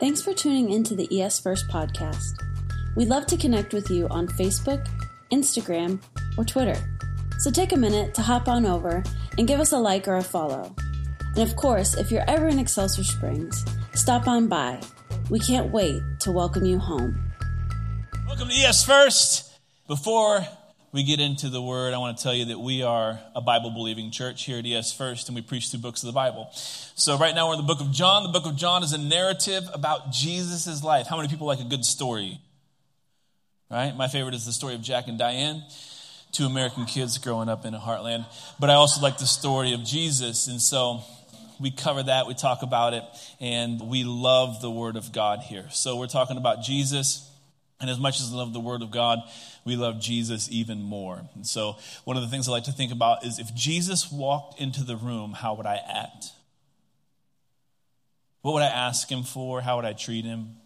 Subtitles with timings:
[0.00, 2.32] Thanks for tuning into the ES First podcast.
[2.96, 4.88] We'd love to connect with you on Facebook,
[5.30, 6.00] Instagram,
[6.38, 6.80] or Twitter.
[7.38, 9.02] So take a minute to hop on over
[9.36, 10.74] and give us a like or a follow.
[11.36, 13.62] And of course, if you're ever in Excelsior Springs,
[13.92, 14.80] stop on by.
[15.28, 17.22] We can't wait to welcome you home.
[18.26, 19.52] Welcome to ES First.
[19.86, 20.46] Before
[20.92, 23.70] we get into the word, I want to tell you that we are a Bible
[23.70, 26.48] believing church here at ES First, and we preach through books of the Bible.
[26.52, 28.24] So, right now, we're in the book of John.
[28.24, 31.06] The book of John is a narrative about Jesus' life.
[31.06, 32.40] How many people like a good story?
[33.70, 33.94] Right?
[33.96, 35.62] My favorite is the story of Jack and Diane,
[36.32, 38.26] two American kids growing up in a heartland.
[38.58, 40.48] But I also like the story of Jesus.
[40.48, 41.04] And so,
[41.60, 43.04] we cover that, we talk about it,
[43.38, 45.66] and we love the Word of God here.
[45.70, 47.29] So, we're talking about Jesus.
[47.80, 49.20] And as much as I love the Word of God,
[49.64, 51.22] we love Jesus even more.
[51.34, 54.60] And so, one of the things I like to think about is if Jesus walked
[54.60, 56.32] into the room, how would I act?
[58.42, 59.60] What would I ask him for?
[59.60, 60.56] How would I treat him?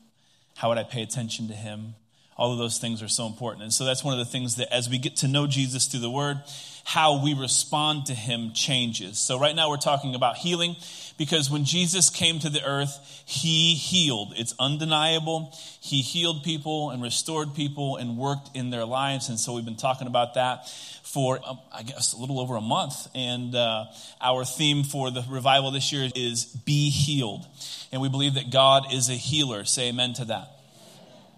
[0.56, 1.94] How would I pay attention to him?
[2.36, 3.62] All of those things are so important.
[3.62, 6.00] And so, that's one of the things that as we get to know Jesus through
[6.00, 6.40] the Word,
[6.84, 9.18] how we respond to him changes.
[9.18, 10.77] So, right now, we're talking about healing
[11.16, 14.34] because when Jesus came to the earth, he healed.
[14.36, 15.56] It's undeniable.
[15.80, 19.28] He healed people and restored people and worked in their lives.
[19.28, 20.68] And so we've been talking about that
[21.05, 23.06] for, um, I guess, a little over a month.
[23.14, 23.84] And uh,
[24.20, 27.46] our theme for the revival this year is Be Healed.
[27.92, 29.64] And we believe that God is a healer.
[29.64, 30.53] Say amen to that.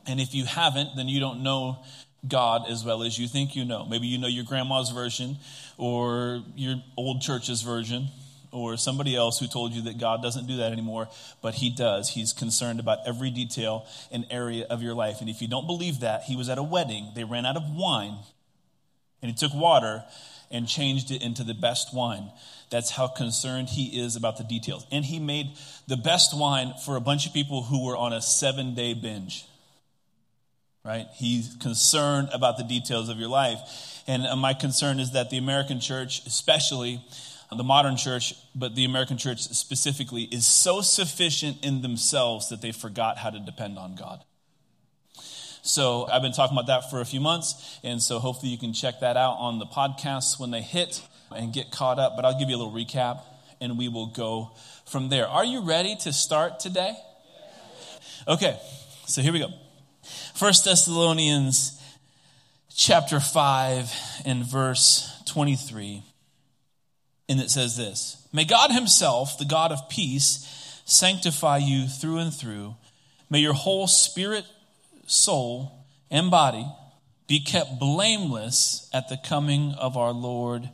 [0.06, 1.84] And if you haven't, then you don't know
[2.26, 3.86] God as well as you think you know.
[3.86, 5.36] Maybe you know your grandma's version
[5.78, 8.08] or your old church's version
[8.52, 11.08] or somebody else who told you that God doesn't do that anymore,
[11.42, 12.10] but He does.
[12.10, 15.20] He's concerned about every detail and area of your life.
[15.20, 17.64] And if you don't believe that, He was at a wedding, they ran out of
[17.70, 18.16] wine,
[19.20, 20.04] and He took water
[20.50, 22.30] and changed it into the best wine.
[22.70, 24.86] That's how concerned He is about the details.
[24.90, 25.48] And He made
[25.86, 29.44] the best wine for a bunch of people who were on a seven day binge.
[30.86, 31.08] Right?
[31.14, 33.58] He's concerned about the details of your life.
[34.06, 37.04] And uh, my concern is that the American church, especially,
[37.50, 42.62] uh, the modern church, but the American church specifically, is so sufficient in themselves that
[42.62, 44.22] they forgot how to depend on God.
[45.62, 48.72] So I've been talking about that for a few months, and so hopefully you can
[48.72, 51.02] check that out on the podcasts when they hit
[51.34, 52.14] and get caught up.
[52.14, 53.22] But I'll give you a little recap,
[53.60, 54.52] and we will go
[54.88, 55.26] from there.
[55.26, 56.96] Are you ready to start today?
[58.28, 58.56] Okay,
[59.06, 59.48] so here we go.
[60.36, 61.80] First Thessalonians
[62.68, 63.90] chapter 5
[64.26, 66.02] and verse 23.
[67.30, 72.34] And it says this May God Himself, the God of peace, sanctify you through and
[72.34, 72.74] through.
[73.30, 74.44] May your whole spirit,
[75.06, 76.66] soul, and body
[77.26, 80.68] be kept blameless at the coming of our Lord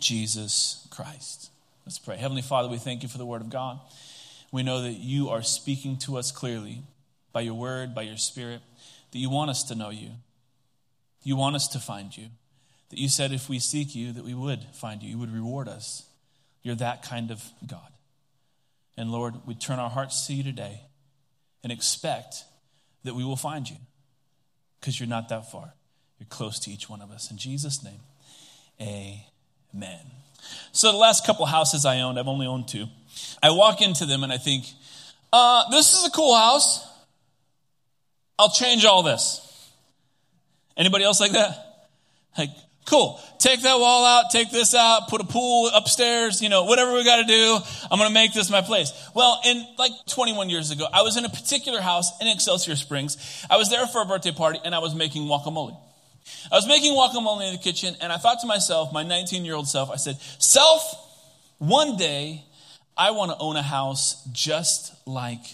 [0.00, 1.50] Jesus Christ.
[1.84, 2.16] Let's pray.
[2.16, 3.78] Heavenly Father, we thank you for the word of God.
[4.50, 6.80] We know that you are speaking to us clearly
[7.34, 8.62] by your word, by your spirit,
[9.12, 10.10] that you want us to know you.
[11.22, 12.26] You want us to find you
[12.92, 15.08] that you said if we seek you, that we would find you.
[15.08, 16.04] You would reward us.
[16.62, 17.90] You're that kind of God.
[18.98, 20.82] And Lord, we turn our hearts to you today
[21.62, 22.44] and expect
[23.04, 23.76] that we will find you
[24.78, 25.72] because you're not that far.
[26.18, 27.30] You're close to each one of us.
[27.30, 28.00] In Jesus' name,
[28.78, 30.00] amen.
[30.72, 32.86] So, the last couple houses I owned, I've only owned two.
[33.42, 34.66] I walk into them and I think,
[35.32, 36.86] uh, this is a cool house.
[38.42, 39.38] I'll change all this.
[40.76, 41.88] Anybody else like that?
[42.36, 42.50] Like,
[42.84, 43.20] Cool.
[43.38, 47.04] Take that wall out, take this out, put a pool upstairs, you know, whatever we
[47.04, 47.58] got to do.
[47.90, 48.92] I'm going to make this my place.
[49.14, 53.46] Well, in like 21 years ago, I was in a particular house in Excelsior Springs.
[53.48, 55.78] I was there for a birthday party and I was making guacamole.
[56.50, 59.54] I was making guacamole in the kitchen and I thought to myself, my 19 year
[59.54, 60.82] old self, I said, Self,
[61.58, 62.44] one day
[62.96, 65.44] I want to own a house just like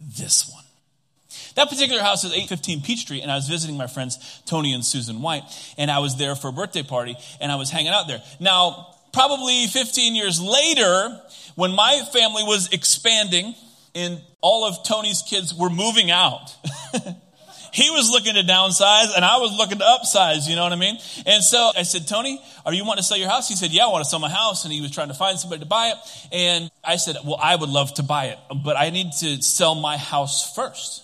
[0.00, 0.64] this one.
[1.54, 5.22] That particular house is 815 Peachtree, and I was visiting my friends Tony and Susan
[5.22, 5.44] White,
[5.76, 8.22] and I was there for a birthday party, and I was hanging out there.
[8.40, 11.20] Now, probably 15 years later,
[11.54, 13.54] when my family was expanding
[13.94, 16.56] and all of Tony's kids were moving out,
[17.72, 20.76] he was looking to downsize and I was looking to upsize, you know what I
[20.76, 20.98] mean?
[21.26, 23.48] And so I said, Tony, are you wanting to sell your house?
[23.48, 24.64] He said, yeah, I want to sell my house.
[24.64, 25.96] And he was trying to find somebody to buy it.
[26.32, 29.74] And I said, well, I would love to buy it, but I need to sell
[29.74, 31.02] my house first.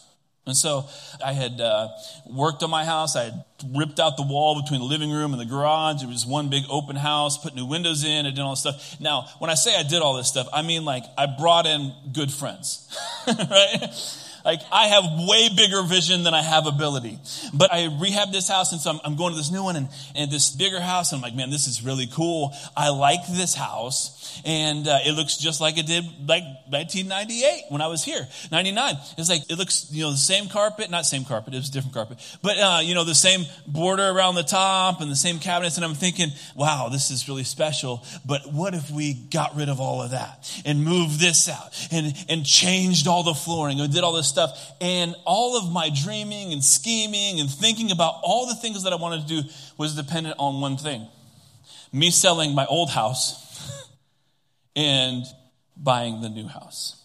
[0.48, 0.88] And so
[1.24, 1.88] I had uh,
[2.26, 3.16] worked on my house.
[3.16, 6.02] I had ripped out the wall between the living room and the garage.
[6.02, 9.00] It was one big open house, put new windows in, I did all this stuff.
[9.00, 11.92] Now, when I say I did all this stuff, I mean like I brought in
[12.12, 12.88] good friends,
[13.26, 14.27] right?
[14.48, 17.18] Like I have way bigger vision than I have ability.
[17.52, 19.90] But I rehabbed this house and so I'm, I'm going to this new one and,
[20.14, 21.12] and this bigger house.
[21.12, 22.54] And I'm like, man, this is really cool.
[22.74, 24.40] I like this house.
[24.46, 28.94] And uh, it looks just like it did like 1998 when I was here, 99.
[29.18, 31.94] It's like, it looks, you know, the same carpet, not same carpet, it was different
[31.94, 35.76] carpet, but, uh, you know, the same border around the top and the same cabinets.
[35.76, 38.04] And I'm thinking, wow, this is really special.
[38.24, 42.14] But what if we got rid of all of that and moved this out and,
[42.28, 44.37] and changed all the flooring and did all this stuff?
[44.80, 48.96] And all of my dreaming and scheming and thinking about all the things that I
[48.96, 51.06] wanted to do was dependent on one thing
[51.92, 53.88] me selling my old house
[54.76, 55.24] and
[55.76, 57.02] buying the new house.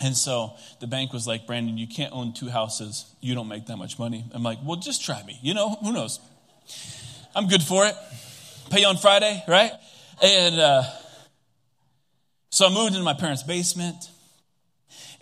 [0.00, 3.06] And so the bank was like, Brandon, you can't own two houses.
[3.20, 4.24] You don't make that much money.
[4.32, 5.38] I'm like, well, just try me.
[5.42, 6.20] You know, who knows?
[7.34, 7.94] I'm good for it.
[8.70, 9.72] Pay on Friday, right?
[10.22, 10.82] And uh,
[12.50, 14.08] so I moved into my parents' basement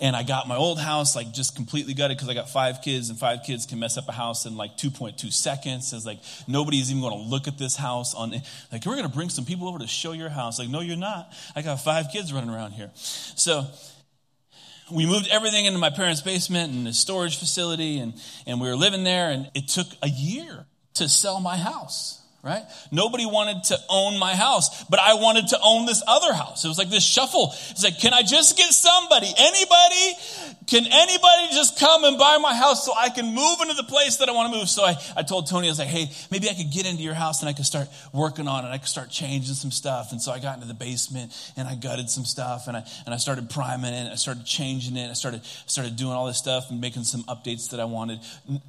[0.03, 3.09] and I got my old house like just completely gutted because I got five kids,
[3.09, 5.93] and five kids can mess up a house in like 2.2 seconds.
[5.93, 6.19] It's like
[6.49, 8.33] nobody's even going to look at this house on
[8.73, 10.59] like we're going to bring some people over to show your house.
[10.59, 11.33] Like no, you're not.
[11.55, 13.65] I got five kids running around here, so
[14.91, 18.15] we moved everything into my parents' basement and a storage facility, and
[18.45, 22.65] and we were living there, and it took a year to sell my house right?
[22.91, 26.65] Nobody wanted to own my house, but I wanted to own this other house.
[26.65, 27.55] It was like this shuffle.
[27.71, 30.15] It's like, can I just get somebody, anybody
[30.67, 34.19] can anybody just come and buy my house so I can move into the place
[34.19, 34.69] that I want to move?
[34.69, 37.15] So I, I told Tony, I was like, hey, maybe I could get into your
[37.15, 38.69] house and I could start working on it.
[38.69, 40.13] I could start changing some stuff.
[40.13, 43.15] And so I got into the basement and I gutted some stuff and I, and
[43.15, 44.11] I started priming it.
[44.11, 45.11] I started changing it.
[45.11, 48.21] I started, started doing all this stuff and making some updates that I wanted.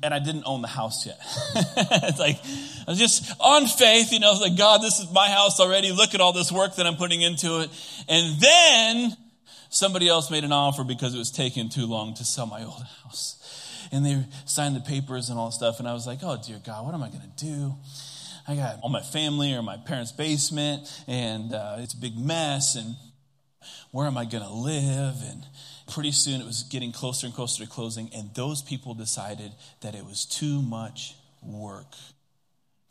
[0.01, 1.19] And I didn't own the house yet.
[1.56, 2.39] it's like,
[2.88, 5.92] I was just on faith, you know, like, God, this is my house already.
[5.92, 7.69] Look at all this work that I'm putting into it.
[8.10, 9.18] And then
[9.74, 12.86] Somebody else made an offer because it was taking too long to sell my old
[13.04, 13.90] house.
[13.92, 15.80] And they signed the papers and all that stuff.
[15.80, 17.74] And I was like, oh, dear God, what am I going to do?
[18.48, 22.75] I got all my family or my parents' basement, and uh, it's a big mess.
[22.75, 22.96] And
[23.90, 25.16] where am I going to live?
[25.24, 25.44] And
[25.92, 28.12] pretty soon it was getting closer and closer to closing.
[28.14, 31.96] And those people decided that it was too much work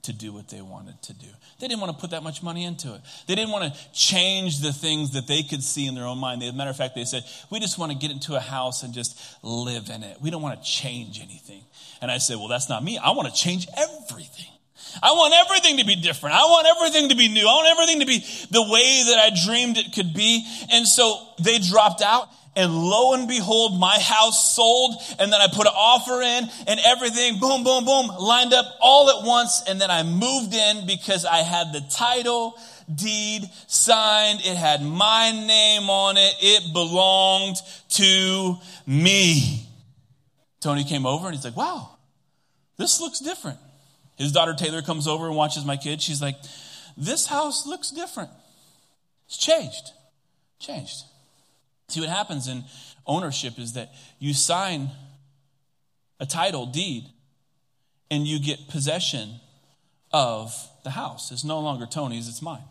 [0.02, 1.28] to do what they wanted to do.
[1.60, 3.00] They didn't want to put that much money into it.
[3.28, 6.42] They didn't want to change the things that they could see in their own mind.
[6.42, 8.82] As a matter of fact, they said, We just want to get into a house
[8.82, 10.18] and just live in it.
[10.20, 11.62] We don't want to change anything.
[12.00, 12.98] And I said, Well, that's not me.
[12.98, 14.50] I want to change everything.
[15.00, 16.34] I want everything to be different.
[16.34, 17.42] I want everything to be new.
[17.42, 18.18] I want everything to be
[18.50, 20.44] the way that I dreamed it could be.
[20.72, 24.96] And so they dropped out and lo and behold, my house sold.
[25.18, 29.08] And then I put an offer in and everything, boom, boom, boom, lined up all
[29.08, 29.62] at once.
[29.66, 32.58] And then I moved in because I had the title
[32.94, 34.40] deed signed.
[34.44, 36.34] It had my name on it.
[36.40, 37.56] It belonged
[37.90, 38.56] to
[38.86, 39.66] me.
[40.60, 41.90] Tony came over and he's like, wow,
[42.76, 43.58] this looks different.
[44.16, 46.04] His daughter Taylor comes over and watches my kids.
[46.04, 46.36] She's like,
[46.96, 48.30] this house looks different.
[49.26, 49.92] It's changed.
[50.58, 51.04] Changed.
[51.92, 52.64] See, what happens in
[53.06, 54.90] ownership is that you sign
[56.18, 57.04] a title deed
[58.10, 59.40] and you get possession
[60.10, 60.54] of
[60.84, 61.30] the house.
[61.30, 62.64] It's no longer Tony's, it's mine.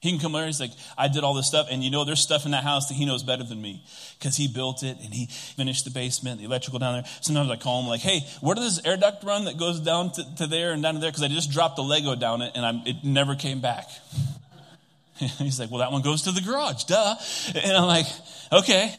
[0.00, 2.20] He can come over, he's like, I did all this stuff, and you know, there's
[2.20, 3.84] stuff in that house that he knows better than me
[4.16, 7.04] because he built it and he finished the basement, the electrical down there.
[7.20, 10.12] Sometimes I call him, like, hey, where does this air duct run that goes down
[10.12, 11.10] to, to there and down to there?
[11.10, 13.88] Because I just dropped the Lego down it and I'm, it never came back.
[15.38, 17.16] He's like, well, that one goes to the garage, duh.
[17.54, 18.06] And I'm like,
[18.52, 18.94] okay.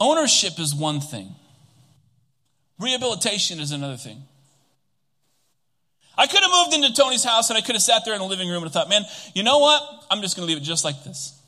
[0.00, 1.34] Ownership is one thing,
[2.78, 4.24] rehabilitation is another thing.
[6.16, 8.26] I could have moved into Tony's house and I could have sat there in the
[8.26, 9.02] living room and thought, man,
[9.34, 9.82] you know what?
[10.10, 11.40] I'm just going to leave it just like this.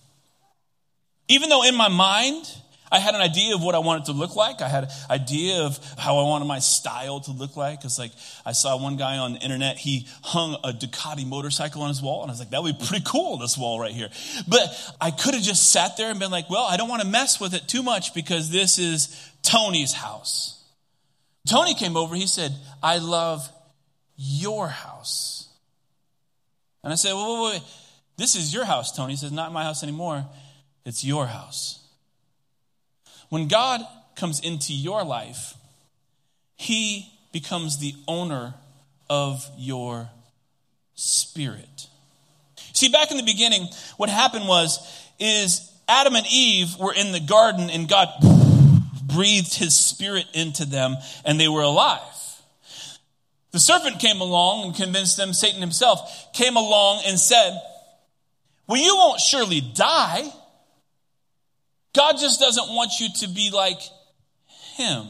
[1.29, 2.51] Even though in my mind,
[2.95, 4.63] I had an idea of what I wanted to look like.
[4.63, 7.85] I had an idea of how I wanted my style to look like.
[7.85, 8.13] It's like
[8.47, 12.23] I saw one guy on the internet, he hung a Ducati motorcycle on his wall,
[12.23, 14.11] and I was like, that would be pretty cool, this wall right here.
[14.47, 17.09] But I could have just sat there and been like, well, I don't want to
[17.09, 20.63] mess with it too much because this is Tony's house.
[21.49, 23.51] Tony came over, he said, I love
[24.17, 25.49] your house.
[26.85, 27.63] And I said, wait, wait, wait.
[28.17, 29.15] This is your house, Tony.
[29.15, 30.25] He says, not my house anymore.
[30.85, 31.84] It's your house.
[33.35, 33.81] When God
[34.15, 35.55] comes into your life,
[36.55, 38.55] He becomes the owner
[39.11, 40.09] of your
[40.95, 41.89] spirit.
[42.75, 44.79] See, back in the beginning, what happened was,
[45.19, 48.09] is Adam and Eve were in the garden and God
[49.03, 52.01] breathed his spirit into them and they were alive.
[53.51, 57.61] The serpent came along and convinced them, Satan himself came along and said,
[58.69, 60.33] Well, you won't surely die.
[61.95, 63.81] God just doesn't want you to be like
[64.77, 65.07] Him.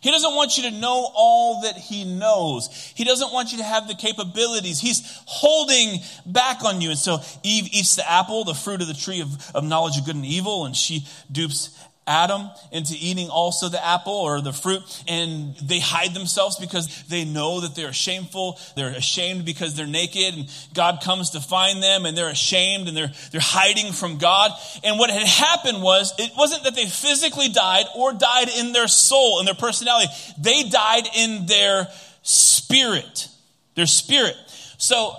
[0.00, 2.68] He doesn't want you to know all that He knows.
[2.94, 4.78] He doesn't want you to have the capabilities.
[4.78, 6.90] He's holding back on you.
[6.90, 10.06] And so Eve eats the apple, the fruit of the tree of, of knowledge of
[10.06, 11.76] good and evil, and she dupes
[12.08, 17.24] Adam into eating also the apple or the fruit, and they hide themselves because they
[17.24, 18.58] know that they're shameful.
[18.74, 22.96] They're ashamed because they're naked, and God comes to find them, and they're ashamed and
[22.96, 24.50] they're, they're hiding from God.
[24.82, 28.88] And what had happened was, it wasn't that they physically died or died in their
[28.88, 30.10] soul, in their personality.
[30.38, 31.88] They died in their
[32.22, 33.28] spirit.
[33.74, 34.34] Their spirit.
[34.78, 35.14] So,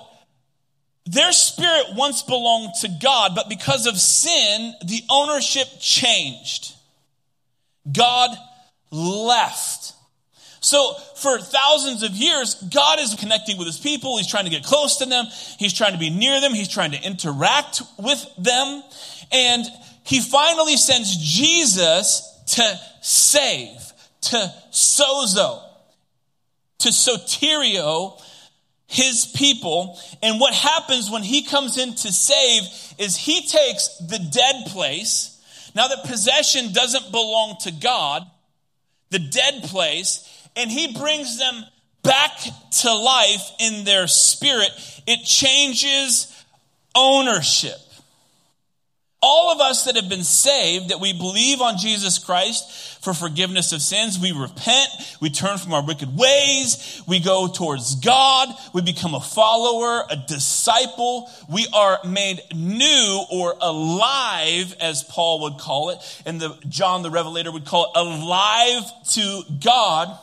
[1.05, 6.75] their spirit once belonged to God, but because of sin, the ownership changed.
[7.91, 8.31] God
[8.91, 9.93] left.
[10.61, 14.17] So, for thousands of years, God is connecting with his people.
[14.17, 15.25] He's trying to get close to them.
[15.57, 16.53] He's trying to be near them.
[16.53, 18.83] He's trying to interact with them.
[19.31, 19.65] And
[20.03, 23.77] he finally sends Jesus to save,
[24.21, 25.61] to sozo,
[26.79, 28.21] to soterio
[28.87, 29.99] his people.
[30.21, 32.63] And what happens when he comes in to save
[32.97, 35.38] is he takes the dead place
[35.75, 38.25] now that possession doesn't belong to God,
[39.09, 41.65] the dead place, and he brings them
[42.03, 42.31] back
[42.81, 44.69] to life in their spirit,
[45.05, 46.35] it changes
[46.95, 47.77] ownership.
[49.21, 53.71] All of us that have been saved, that we believe on Jesus Christ for forgiveness
[53.71, 54.89] of sins, we repent,
[55.21, 60.17] we turn from our wicked ways, we go towards God, we become a follower, a
[60.27, 67.01] disciple, we are made new or alive, as Paul would call it, and the, John
[67.01, 70.17] the Revelator would call it alive to God.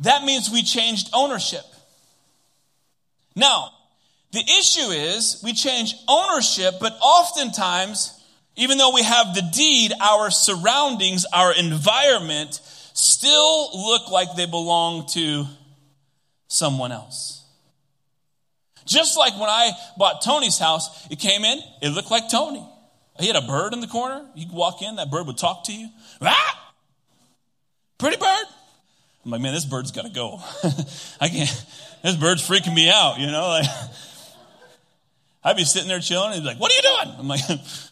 [0.00, 1.64] That means we changed ownership.
[3.36, 3.70] Now,
[4.32, 8.19] the issue is we change ownership, but oftentimes,
[8.56, 12.60] even though we have the deed, our surroundings, our environment
[12.92, 15.46] still look like they belong to
[16.48, 17.44] someone else.
[18.86, 22.66] Just like when I bought Tony's house, it came in, it looked like Tony.
[23.20, 24.26] He had a bird in the corner.
[24.34, 25.88] You walk in, that bird would talk to you.
[26.20, 26.72] Ah!
[27.98, 28.44] Pretty bird.
[29.24, 30.40] I'm like, man, this bird's got to go.
[31.20, 31.66] I can't,
[32.02, 33.48] this bird's freaking me out, you know?
[33.48, 33.66] Like,
[35.44, 37.16] I'd be sitting there chilling and he'd be like, What are you doing?
[37.18, 37.40] I'm like,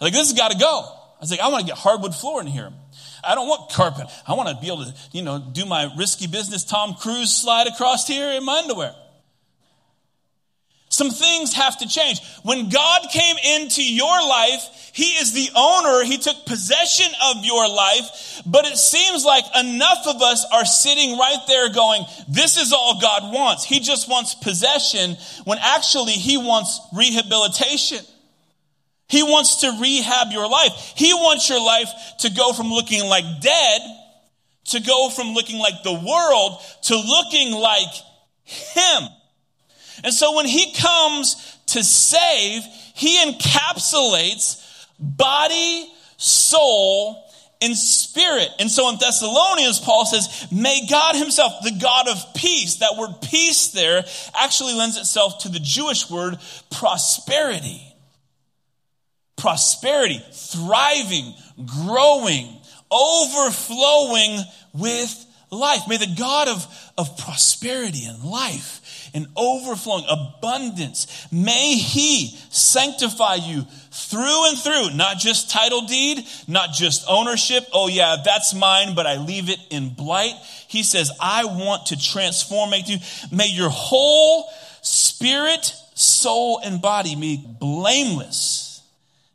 [0.00, 0.82] like this has got to go.
[1.16, 2.72] I was like, I want to get hardwood floor in here.
[3.22, 4.06] I don't want carpet.
[4.26, 7.66] I want to be able to, you know, do my risky business Tom Cruise slide
[7.66, 8.94] across here in my underwear.
[10.94, 12.20] Some things have to change.
[12.44, 16.04] When God came into your life, He is the owner.
[16.04, 18.42] He took possession of your life.
[18.46, 23.00] But it seems like enough of us are sitting right there going, this is all
[23.00, 23.64] God wants.
[23.64, 28.04] He just wants possession when actually He wants rehabilitation.
[29.08, 30.92] He wants to rehab your life.
[30.96, 31.88] He wants your life
[32.20, 33.80] to go from looking like dead
[34.66, 37.92] to go from looking like the world to looking like
[38.44, 39.02] Him.
[40.02, 42.62] And so when he comes to save,
[42.94, 44.60] he encapsulates
[44.98, 47.30] body, soul,
[47.62, 48.48] and spirit.
[48.58, 53.14] And so in Thessalonians, Paul says, May God Himself, the God of peace, that word
[53.22, 54.04] peace there
[54.36, 56.36] actually lends itself to the Jewish word
[56.70, 57.93] prosperity.
[59.44, 61.34] Prosperity, thriving,
[61.66, 62.48] growing,
[62.90, 64.40] overflowing
[64.72, 65.82] with life.
[65.86, 71.28] May the God of, of prosperity and life and overflowing abundance.
[71.30, 77.64] May He sanctify you through and through, not just title deed, not just ownership.
[77.74, 80.36] Oh, yeah, that's mine, but I leave it in blight.
[80.68, 82.96] He says, I want to transform, make you,
[83.30, 84.48] may your whole
[84.80, 88.63] spirit, soul, and body be blameless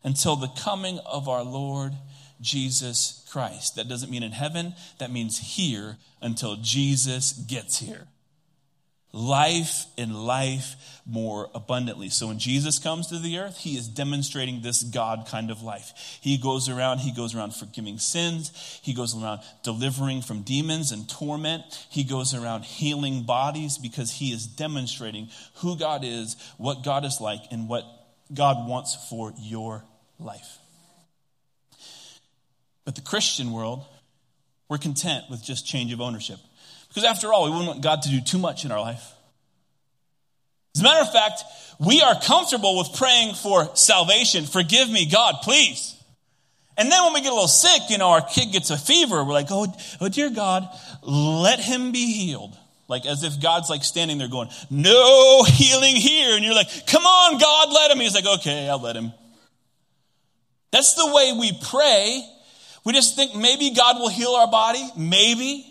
[0.03, 1.93] until the coming of our Lord
[2.41, 3.75] Jesus Christ.
[3.75, 8.07] That doesn't mean in heaven, that means here until Jesus gets here
[9.11, 12.09] life and life more abundantly.
[12.09, 16.19] So when Jesus comes to the earth, he is demonstrating this God kind of life.
[16.21, 21.09] He goes around, he goes around forgiving sins, he goes around delivering from demons and
[21.09, 27.03] torment, he goes around healing bodies because he is demonstrating who God is, what God
[27.03, 27.85] is like, and what
[28.31, 29.83] God wants for your
[30.19, 30.57] life.
[32.85, 33.85] But the Christian world,
[34.67, 36.39] we're content with just change of ownership.
[36.87, 39.13] Because after all, we wouldn't want God to do too much in our life.
[40.75, 41.43] As a matter of fact,
[41.79, 44.45] we are comfortable with praying for salvation.
[44.45, 45.95] Forgive me, God, please.
[46.77, 49.23] And then when we get a little sick, you know, our kid gets a fever,
[49.23, 49.67] we're like, oh,
[49.99, 50.67] oh dear God,
[51.03, 52.57] let him be healed.
[52.87, 56.35] Like as if God's like standing there going, no healing here.
[56.35, 57.99] And you're like, come on, God, let him.
[57.99, 59.11] He's like, okay, I'll let him.
[60.71, 62.23] That's the way we pray.
[62.85, 64.87] We just think maybe God will heal our body.
[64.97, 65.65] Maybe.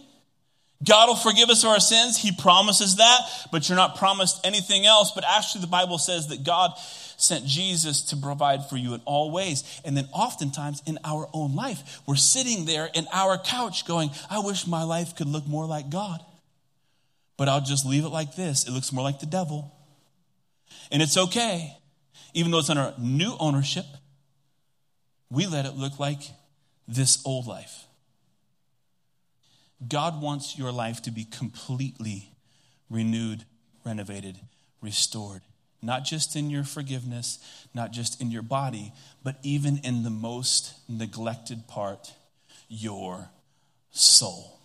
[0.84, 2.16] God will forgive us of our sins.
[2.16, 5.10] He promises that, but you're not promised anything else.
[5.12, 6.72] But actually, the Bible says that God
[7.16, 9.80] sent Jesus to provide for you in all ways.
[9.84, 14.38] And then oftentimes in our own life, we're sitting there in our couch going, I
[14.38, 16.24] wish my life could look more like God.
[17.36, 18.66] But I'll just leave it like this.
[18.68, 19.74] It looks more like the devil.
[20.92, 21.76] And it's okay.
[22.34, 23.84] Even though it's under new ownership,
[25.30, 26.20] we let it look like
[26.86, 27.84] this old life.
[29.86, 32.32] God wants your life to be completely
[32.90, 33.44] renewed,
[33.84, 34.40] renovated,
[34.80, 35.42] restored
[35.82, 37.38] not just in your forgiveness,
[37.74, 38.92] not just in your body,
[39.22, 42.12] but even in the most neglected part,
[42.68, 43.28] your
[43.90, 44.58] soul.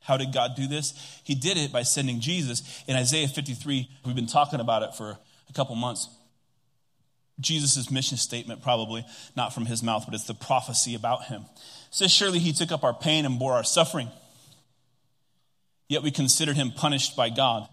[0.00, 1.20] How did God do this?
[1.24, 2.82] He did it by sending Jesus.
[2.86, 6.08] In Isaiah 53, we've been talking about it for a couple months.
[7.40, 9.04] Jesus' mission statement, probably
[9.36, 11.42] not from his mouth, but it's the prophecy about him.
[11.42, 14.08] It says, Surely he took up our pain and bore our suffering.
[15.88, 17.68] Yet we considered him punished by God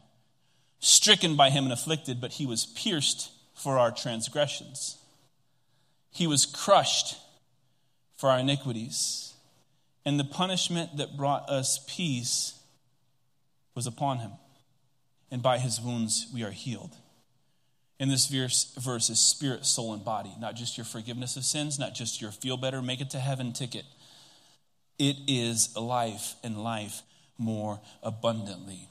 [0.82, 4.98] stricken by him and afflicted, but he was pierced for our transgressions.
[6.10, 7.18] He was crushed
[8.18, 9.34] for our iniquities.
[10.03, 12.60] And the punishment that brought us peace
[13.75, 14.32] was upon him.
[15.30, 16.98] And by his wounds we are healed.
[18.01, 21.77] In this verse, verse is spirit, soul, and body, not just your forgiveness of sins,
[21.77, 23.86] not just your feel better, make it to heaven ticket.
[24.98, 27.03] It is life and life
[27.38, 28.89] more abundantly.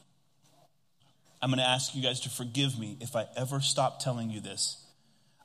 [1.43, 4.41] I'm going to ask you guys to forgive me if I ever stop telling you
[4.41, 4.81] this.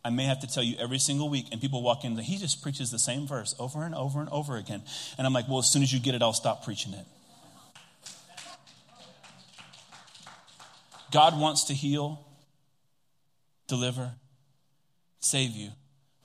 [0.03, 2.61] I may have to tell you every single week, and people walk in, he just
[2.61, 4.83] preaches the same verse over and over and over again.
[5.17, 7.05] And I'm like, well, as soon as you get it, I'll stop preaching it.
[11.11, 12.24] God wants to heal,
[13.67, 14.13] deliver,
[15.19, 15.69] save you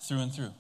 [0.02, 0.52] through and through.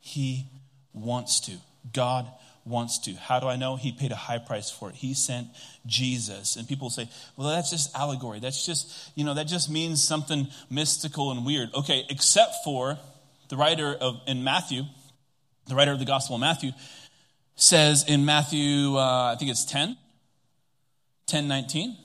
[0.00, 0.46] He
[0.92, 1.52] wants to.
[1.92, 2.26] God
[2.64, 3.12] wants to.
[3.14, 3.76] How do I know?
[3.76, 4.96] He paid a high price for it.
[4.96, 5.48] He sent
[5.86, 6.56] Jesus.
[6.56, 8.40] And people say, well, that's just allegory.
[8.40, 11.72] That's just, you know, that just means something mystical and weird.
[11.74, 12.98] Okay, except for
[13.48, 14.82] the writer of in Matthew,
[15.68, 16.72] the writer of the Gospel of Matthew
[17.54, 19.96] says in Matthew, uh, I think it's 10,
[21.26, 21.96] 10, 19.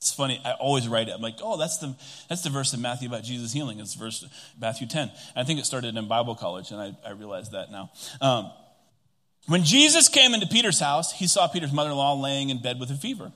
[0.00, 0.40] It's funny.
[0.46, 1.12] I always write it.
[1.12, 1.94] I'm like, oh, that's the
[2.28, 3.80] that's the verse in Matthew about Jesus healing.
[3.80, 4.24] It's verse
[4.58, 5.10] Matthew 10.
[5.36, 7.90] I think it started in Bible college, and I, I realized that now.
[8.22, 8.50] Um,
[9.46, 12.80] when Jesus came into Peter's house, he saw Peter's mother in law laying in bed
[12.80, 13.30] with a fever.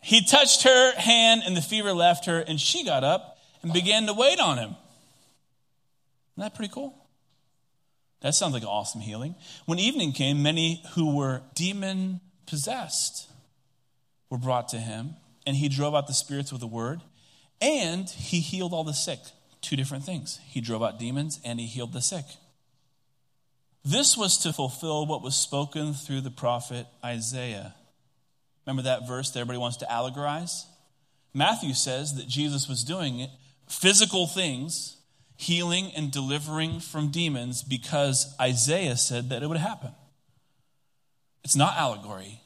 [0.00, 4.06] He touched her hand, and the fever left her, and she got up and began
[4.06, 4.76] to wait on him.
[6.32, 6.94] Isn't that pretty cool?
[8.20, 9.34] That sounds like an awesome healing.
[9.66, 13.28] When evening came, many who were demon possessed
[14.30, 17.00] were brought to him, and he drove out the spirits with a word,
[17.60, 19.20] and he healed all the sick.
[19.60, 20.40] Two different things.
[20.46, 22.26] He drove out demons and he healed the sick.
[23.82, 27.74] This was to fulfill what was spoken through the prophet Isaiah.
[28.66, 30.64] Remember that verse that everybody wants to allegorize?
[31.32, 33.30] Matthew says that Jesus was doing it,
[33.68, 34.98] physical things,
[35.36, 39.92] healing and delivering from demons, because Isaiah said that it would happen.
[41.42, 42.40] It's not allegory,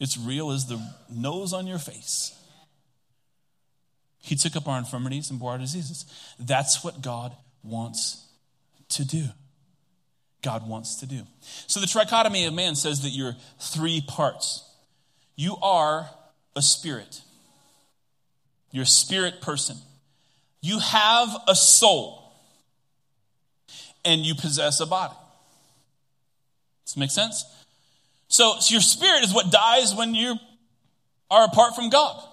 [0.00, 2.34] it's real as the nose on your face.
[4.18, 6.04] He took up our infirmities and bore our diseases.
[6.38, 8.26] That's what God wants
[8.90, 9.26] to do.
[10.42, 11.22] God wants to do.
[11.66, 14.64] So the trichotomy of man says that you're three parts.
[15.36, 16.08] You are
[16.56, 17.20] a spirit.
[18.72, 19.76] You're a spirit person.
[20.62, 22.18] You have a soul.
[24.04, 25.14] And you possess a body.
[26.84, 27.44] Does this make sense?
[28.30, 30.36] So, so your spirit is what dies when you
[31.30, 32.24] are apart from God.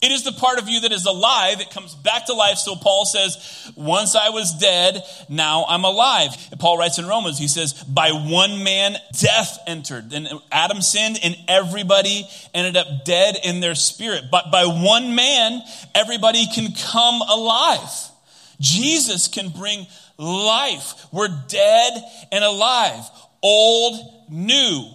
[0.00, 1.60] It is the part of you that is alive.
[1.60, 2.58] It comes back to life.
[2.58, 6.30] So Paul says, once I was dead, now I'm alive.
[6.50, 10.12] And Paul writes in Romans, he says, by one man, death entered.
[10.12, 14.24] And Adam sinned and everybody ended up dead in their spirit.
[14.30, 15.62] But by one man,
[15.94, 17.90] everybody can come alive.
[18.60, 19.86] Jesus can bring
[20.18, 21.06] life.
[21.12, 21.92] We're dead
[22.30, 23.08] and alive.
[23.44, 24.90] Old, new.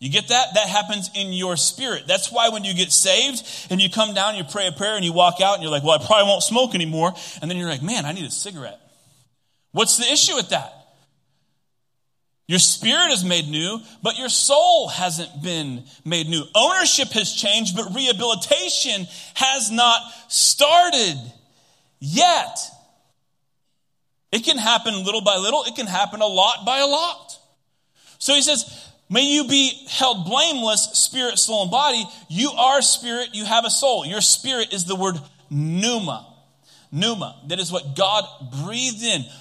[0.00, 0.54] You get that?
[0.54, 2.04] That happens in your spirit.
[2.08, 5.04] That's why when you get saved and you come down, you pray a prayer and
[5.04, 7.12] you walk out and you're like, well, I probably won't smoke anymore.
[7.40, 8.80] And then you're like, man, I need a cigarette.
[9.72, 10.72] What's the issue with that?
[12.48, 16.42] Your spirit is made new, but your soul hasn't been made new.
[16.52, 21.16] Ownership has changed, but rehabilitation has not started
[22.00, 22.58] yet.
[24.32, 25.62] It can happen little by little.
[25.64, 27.36] It can happen a lot by a lot.
[28.20, 32.04] So he says, May you be held blameless, spirit, soul, and body.
[32.28, 34.06] You are spirit, you have a soul.
[34.06, 35.16] Your spirit is the word
[35.50, 36.28] pneuma.
[36.92, 37.40] Pneuma.
[37.48, 38.24] That is what God
[38.64, 39.24] breathed in.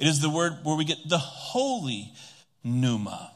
[0.00, 2.10] It is the word where we get the holy
[2.64, 3.32] pneuma.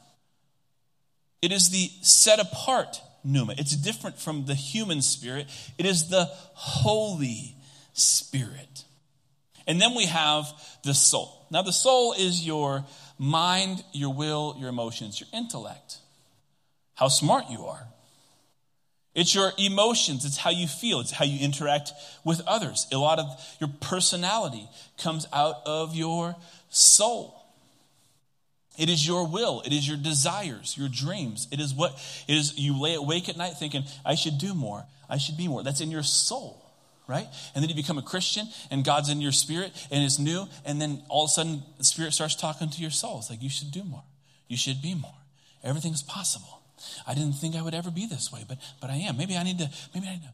[1.43, 3.55] It is the set apart pneuma.
[3.59, 7.55] It's different from the human spirit, it is the Holy
[7.93, 8.85] Spirit.
[9.67, 10.47] And then we have
[10.85, 11.47] the soul.
[11.51, 12.85] Now, the soul is your
[13.19, 15.99] mind, your will, your emotions, your intellect,
[16.95, 17.87] how smart you are.
[19.15, 21.93] It's your emotions, it's how you feel, it's how you interact
[22.25, 22.87] with others.
[22.91, 23.27] A lot of
[23.61, 26.35] your personality comes out of your
[26.69, 27.41] soul.
[28.77, 29.63] It is your will.
[29.65, 31.47] It is your desires, your dreams.
[31.53, 31.93] It is what
[32.27, 34.85] it is you lay awake at night thinking, I should do more.
[35.09, 35.63] I should be more.
[35.63, 36.64] That's in your soul,
[37.07, 37.27] right?
[37.55, 40.47] And then you become a Christian and God's in your spirit and it's new.
[40.65, 43.19] And then all of a sudden the spirit starts talking to your soul.
[43.19, 44.05] It's like, you should do more.
[44.49, 45.15] You should be more.
[45.63, 46.61] Everything's possible.
[47.07, 49.17] I didn't think I would ever be this way, but, but I am.
[49.17, 50.33] Maybe I need to, maybe I need to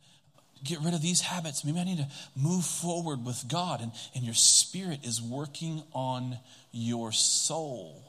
[0.65, 1.65] get rid of these habits.
[1.65, 3.81] Maybe I need to move forward with God.
[3.81, 6.39] And, and your spirit is working on
[6.73, 8.03] your soul.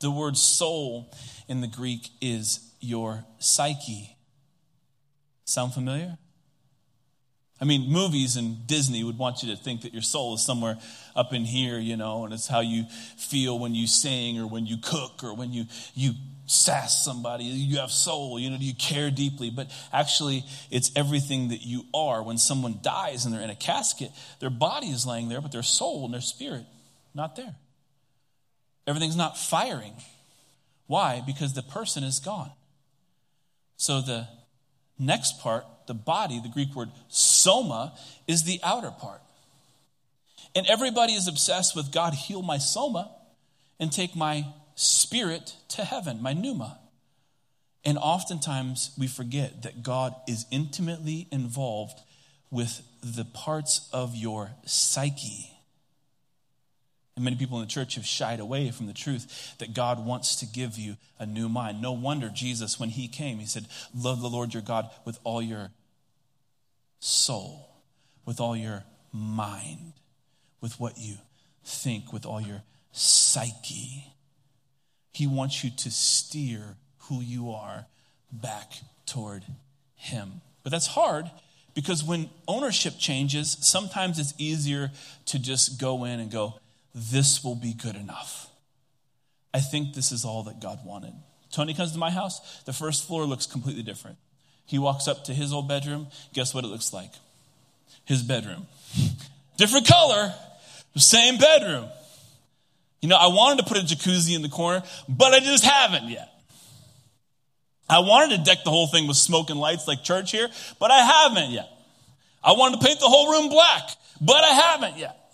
[0.00, 1.12] The word soul
[1.48, 4.16] in the Greek is your psyche.
[5.44, 6.18] Sound familiar?
[7.60, 10.76] I mean, movies and Disney would want you to think that your soul is somewhere
[11.14, 12.84] up in here, you know, and it's how you
[13.16, 15.64] feel when you sing or when you cook or when you,
[15.94, 16.12] you
[16.46, 17.44] sass somebody.
[17.44, 19.48] You have soul, you know, you care deeply.
[19.48, 22.22] But actually, it's everything that you are.
[22.22, 25.62] When someone dies and they're in a casket, their body is laying there, but their
[25.62, 26.66] soul and their spirit,
[27.14, 27.54] not there.
[28.86, 29.94] Everything's not firing.
[30.86, 31.22] Why?
[31.26, 32.52] Because the person is gone.
[33.78, 34.28] So the
[34.98, 37.92] next part, the body, the Greek word soma,
[38.26, 39.20] is the outer part.
[40.54, 43.10] And everybody is obsessed with God, heal my soma
[43.78, 46.78] and take my spirit to heaven, my pneuma.
[47.84, 52.00] And oftentimes we forget that God is intimately involved
[52.50, 55.55] with the parts of your psyche
[57.16, 60.36] and many people in the church have shied away from the truth that God wants
[60.36, 61.80] to give you a new mind.
[61.80, 65.40] No wonder Jesus, when he came, he said, Love the Lord your God with all
[65.40, 65.70] your
[67.00, 67.70] soul,
[68.26, 69.94] with all your mind,
[70.60, 71.16] with what you
[71.64, 74.12] think, with all your psyche.
[75.12, 77.86] He wants you to steer who you are
[78.30, 78.72] back
[79.06, 79.44] toward
[79.94, 80.42] him.
[80.62, 81.30] But that's hard
[81.74, 84.90] because when ownership changes, sometimes it's easier
[85.26, 86.60] to just go in and go,
[86.96, 88.48] this will be good enough.
[89.52, 91.12] I think this is all that God wanted.
[91.52, 94.16] Tony comes to my house, the first floor looks completely different.
[94.64, 96.08] He walks up to his old bedroom.
[96.32, 97.12] Guess what it looks like?
[98.04, 98.66] His bedroom.
[99.56, 100.34] Different color,
[100.96, 101.88] same bedroom.
[103.00, 106.08] You know, I wanted to put a jacuzzi in the corner, but I just haven't
[106.08, 106.28] yet.
[107.88, 110.90] I wanted to deck the whole thing with smoke and lights like church here, but
[110.90, 111.68] I haven't yet.
[112.42, 115.25] I wanted to paint the whole room black, but I haven't yet.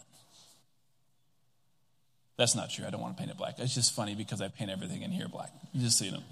[2.37, 2.87] That's not true.
[2.87, 3.59] I don't want to paint it black.
[3.59, 5.51] It's just funny because I paint everything in here black.
[5.73, 6.23] You Just you know.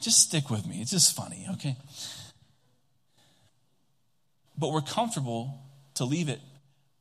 [0.00, 0.80] Just stick with me.
[0.80, 1.76] It's just funny, okay?
[4.58, 5.62] But we're comfortable
[5.94, 6.40] to leave it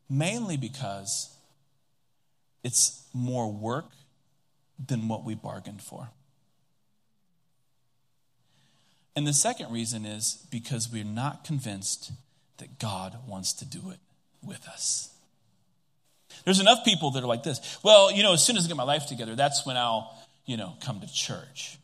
[0.10, 1.36] mainly because
[2.64, 3.86] it's more work
[4.84, 6.10] than what we bargained for.
[9.16, 12.12] And the second reason is because we're not convinced
[12.58, 14.00] that God wants to do it
[14.42, 15.13] with us.
[16.46, 17.80] There's enough people that are like this.
[17.84, 20.58] Well, you know, as soon as I get my life together, that's when I'll, you
[20.58, 21.78] know, come to church.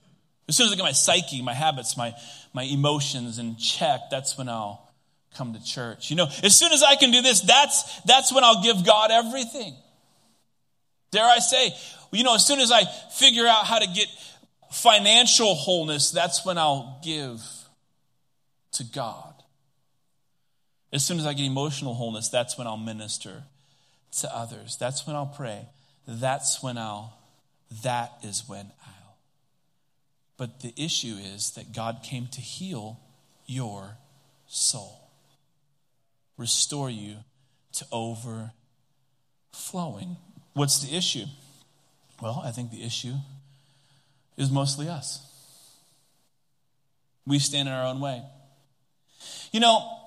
[0.48, 2.13] As soon as I get my psyche, my habits, my,
[2.54, 4.91] my emotions in check, that's when I'll
[5.36, 6.10] come to church.
[6.10, 9.12] You know, as soon as I can do this, that's, that's when I'll give God
[9.12, 9.76] everything.
[11.12, 11.74] Dare I say,
[12.12, 14.08] you know, as soon as I figure out how to get
[14.72, 17.41] financial wholeness, that's when I'll give
[18.74, 19.34] to God.
[20.91, 23.43] As soon as I get emotional wholeness, that's when I'll minister
[24.12, 24.78] to others.
[24.78, 25.67] That's when I'll pray.
[26.08, 27.17] That's when I'll,
[27.84, 29.17] that is when I'll.
[30.38, 33.00] But the issue is that God came to heal
[33.45, 33.98] your
[34.48, 35.10] soul,
[36.38, 37.17] restore you
[37.74, 40.17] to overflowing.
[40.54, 41.26] What's the issue?
[42.22, 43.15] Well, I think the issue
[44.38, 45.26] is mostly us.
[47.28, 48.24] We stand in our own way.
[49.52, 50.00] You know,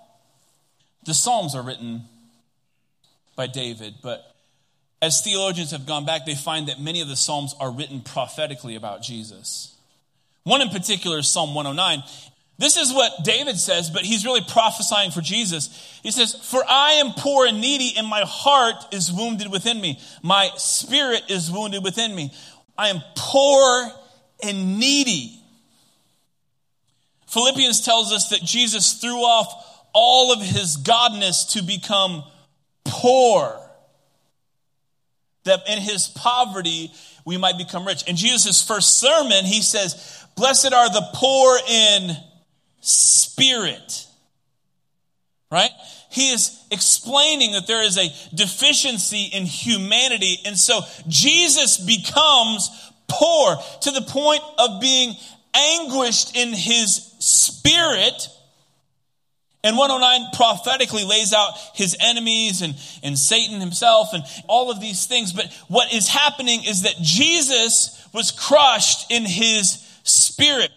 [1.04, 2.04] the Psalms are written
[3.36, 4.32] by David, but
[5.00, 8.76] as theologians have gone back, they find that many of the Psalms are written prophetically
[8.76, 9.74] about Jesus.
[10.44, 12.02] One in particular is Psalm 109.
[12.58, 15.98] This is what David says, but he's really prophesying for Jesus.
[16.04, 19.98] He says, For I am poor and needy, and my heart is wounded within me.
[20.22, 22.32] My spirit is wounded within me.
[22.78, 23.90] I am poor
[24.44, 25.40] and needy.
[27.26, 29.52] Philippians tells us that Jesus threw off
[29.92, 32.22] all of his godness to become
[32.84, 33.58] poor.
[35.44, 36.92] That in his poverty
[37.24, 38.08] we might become rich.
[38.08, 42.16] In Jesus' first sermon, he says, Blessed are the poor in
[42.80, 44.06] spirit.
[45.50, 45.70] Right?
[46.10, 50.38] He is explaining that there is a deficiency in humanity.
[50.44, 52.70] And so Jesus becomes
[53.08, 55.14] poor to the point of being
[55.54, 58.28] anguished in his spirit.
[59.64, 65.06] And 109 prophetically lays out his enemies and, and Satan himself and all of these
[65.06, 65.32] things.
[65.32, 70.70] But what is happening is that Jesus was crushed in his spirit.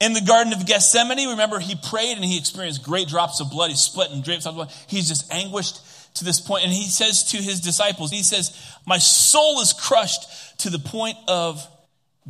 [0.00, 3.70] In the Garden of Gethsemane, remember he prayed and he experienced great drops of blood.
[3.70, 4.72] He's split and drapes of blood.
[4.86, 5.80] He's just anguished
[6.14, 6.64] to this point.
[6.64, 11.16] And he says to his disciples, he says, My soul is crushed to the point
[11.28, 11.66] of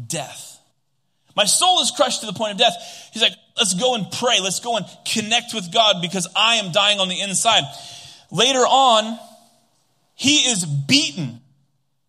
[0.06, 0.58] death.
[1.36, 3.10] My soul is crushed to the point of death.
[3.12, 4.40] He's like, let's go and pray.
[4.40, 7.62] Let's go and connect with God because I am dying on the inside.
[8.30, 9.18] Later on,
[10.14, 11.40] he is beaten.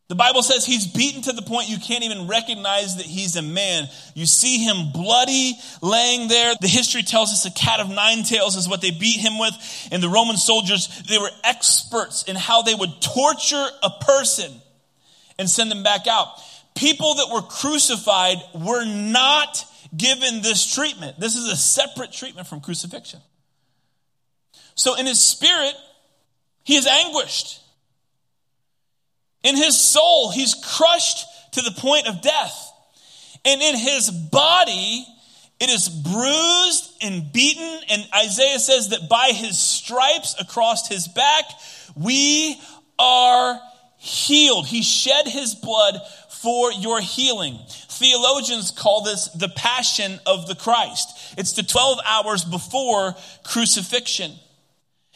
[0.08, 3.42] The Bible says he's beaten to the point you can't even recognize that he's a
[3.42, 3.88] man.
[4.14, 6.54] You see him bloody laying there.
[6.62, 9.54] The history tells us a cat of nine tails is what they beat him with.
[9.92, 14.52] And the Roman soldiers, they were experts in how they would torture a person
[15.40, 16.40] and send them back out
[16.76, 19.66] people that were crucified were not
[19.98, 21.20] given this treatment.
[21.20, 23.22] This is a separate treatment from crucifixion.
[24.76, 25.76] So in his spirit,
[26.64, 27.62] he is anguished.
[29.44, 32.72] In his soul, he's crushed to the point of death.
[33.46, 35.06] And in his body,
[35.60, 37.80] it is bruised and beaten.
[37.90, 41.46] And Isaiah says that by his stripes across his back,
[41.96, 42.60] we
[42.98, 43.60] are
[43.98, 44.68] healed.
[44.68, 47.60] He shed his blood for your healing.
[47.96, 51.36] Theologians call this the passion of the Christ.
[51.38, 54.32] It's the 12 hours before crucifixion.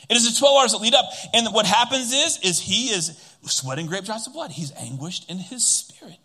[0.09, 1.05] It is the 12 hours that lead up.
[1.33, 4.51] And what happens is, is he is sweating great drops of blood.
[4.51, 6.17] He's anguished in his spirit.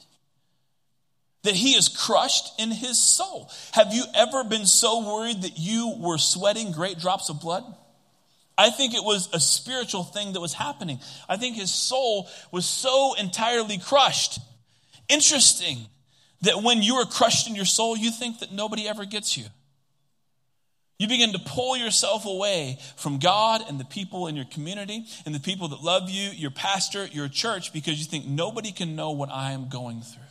[1.42, 3.50] That he is crushed in his soul.
[3.72, 7.64] Have you ever been so worried that you were sweating great drops of blood?
[8.56, 11.00] I think it was a spiritual thing that was happening.
[11.28, 14.38] I think his soul was so entirely crushed
[15.08, 15.86] Interesting
[16.42, 19.44] that when you are crushed in your soul, you think that nobody ever gets you.
[20.98, 25.34] You begin to pull yourself away from God and the people in your community and
[25.34, 29.10] the people that love you, your pastor, your church, because you think nobody can know
[29.10, 30.22] what I am going through.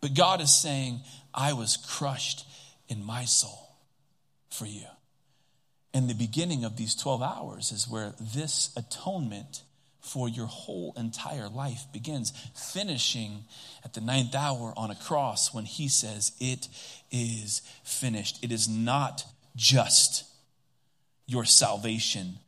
[0.00, 1.00] But God is saying,
[1.32, 2.46] I was crushed
[2.88, 3.76] in my soul
[4.50, 4.86] for you.
[5.94, 9.62] And the beginning of these 12 hours is where this atonement
[10.06, 13.44] for your whole entire life begins, finishing
[13.84, 16.68] at the ninth hour on a cross when he says, It
[17.10, 18.38] is finished.
[18.42, 19.24] It is not
[19.56, 20.24] just
[21.26, 22.38] your salvation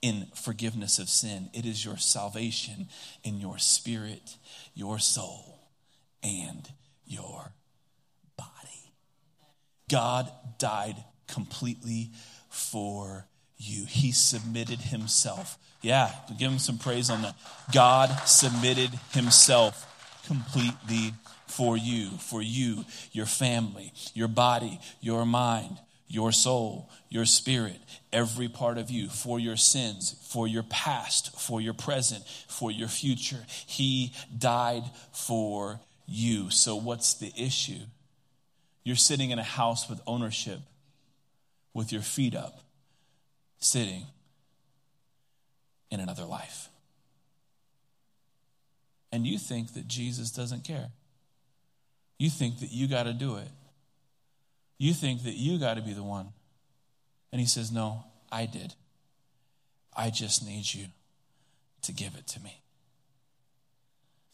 [0.00, 2.88] in forgiveness of sin, it is your salvation
[3.24, 4.36] in your spirit,
[4.74, 5.60] your soul,
[6.22, 6.68] and
[7.04, 7.52] your
[8.36, 8.92] body.
[9.88, 10.96] God died
[11.28, 12.10] completely
[12.48, 17.34] for you, He submitted Himself yeah, give him some praise on that.
[17.72, 19.88] God submitted himself
[20.26, 21.12] completely
[21.46, 27.78] for you, for you, your family, your body, your mind, your soul, your spirit,
[28.12, 32.88] every part of you, for your sins, for your past, for your present, for your
[32.88, 33.44] future.
[33.66, 36.50] He died for you.
[36.50, 37.80] So, what's the issue?
[38.84, 40.60] You're sitting in a house with ownership,
[41.74, 42.60] with your feet up,
[43.58, 44.06] sitting
[45.92, 46.70] in another life.
[49.12, 50.88] And you think that Jesus doesn't care.
[52.18, 53.48] You think that you got to do it.
[54.78, 56.28] You think that you got to be the one.
[57.30, 58.74] And he says, No, I did.
[59.94, 60.86] I just need you
[61.82, 62.62] to give it to me.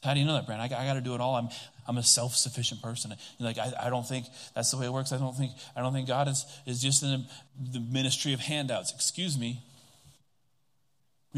[0.05, 0.62] How do you know that, Brand?
[0.62, 1.35] I, I got to do it all.
[1.35, 1.49] I'm,
[1.88, 3.12] I'm a self-sufficient person.
[3.38, 5.12] You're like, I, I don't think that's the way it works.
[5.12, 7.27] I don't think, I don't think God is, is just in
[7.61, 8.92] the ministry of handouts.
[8.94, 9.61] Excuse me.